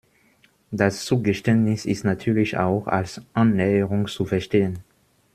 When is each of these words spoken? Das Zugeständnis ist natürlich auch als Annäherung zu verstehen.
Das 0.71 1.05
Zugeständnis 1.05 1.85
ist 1.85 2.03
natürlich 2.05 2.57
auch 2.57 2.87
als 2.87 3.21
Annäherung 3.35 4.07
zu 4.07 4.25
verstehen. 4.25 4.79